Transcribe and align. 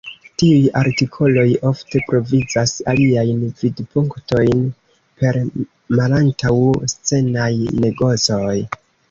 Tiuj 0.41 0.61
artikoloj 0.79 1.43
ofte 1.71 2.01
provizas 2.07 2.73
aliajn 2.93 3.43
vidpunktojn 3.59 4.65
per 5.21 5.39
malantaŭ-scenaj 6.01 7.53
negocoj. 7.87 8.57